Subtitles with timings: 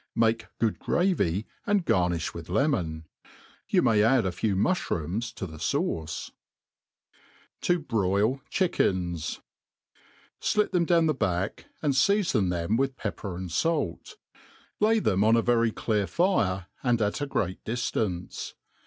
[0.15, 3.03] Make good gravy, and garniih with kqioiu
[3.69, 6.31] Yoil ipay add a itw muihrooms to the fauce*
[7.61, 9.41] 7i broil Chickens,
[10.39, 14.15] SLIT them down the back, and feafod them with peppef and fait;
[14.79, 18.55] lay them on a very clear fire^ and at a great diftance.